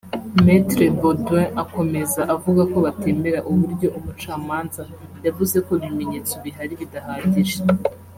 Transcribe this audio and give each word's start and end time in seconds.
Maître 0.45 0.83
Baudouin 1.01 1.47
akomeza 1.63 2.21
avuga 2.35 2.61
ko 2.71 2.77
batemera 2.85 3.39
uburyo 3.51 3.87
umucamanza 3.97 4.83
yavuze 5.25 5.57
ko 5.65 5.71
ibimenyetso 5.79 6.33
bihari 6.43 6.73
bidahagije 6.81 7.57